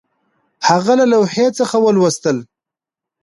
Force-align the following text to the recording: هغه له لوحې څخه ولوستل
هغه 0.67 0.93
له 0.99 1.05
لوحې 1.11 1.47
څخه 1.59 1.75
ولوستل 1.85 2.37